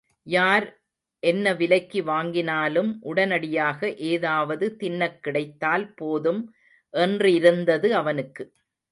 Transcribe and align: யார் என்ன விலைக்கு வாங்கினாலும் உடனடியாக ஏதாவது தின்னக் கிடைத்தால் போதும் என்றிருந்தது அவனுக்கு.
யார் 0.27 0.65
என்ன 1.23 1.53
விலைக்கு 1.53 2.03
வாங்கினாலும் 2.03 2.97
உடனடியாக 3.01 3.89
ஏதாவது 4.07 4.77
தின்னக் 4.79 5.19
கிடைத்தால் 5.19 5.93
போதும் 5.93 6.41
என்றிருந்தது 6.93 7.89
அவனுக்கு. 7.91 8.45